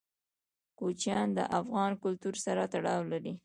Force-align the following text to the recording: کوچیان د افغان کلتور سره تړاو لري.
کوچیان 0.77 1.27
د 1.37 1.39
افغان 1.59 1.91
کلتور 2.03 2.35
سره 2.45 2.61
تړاو 2.73 3.01
لري. 3.11 3.33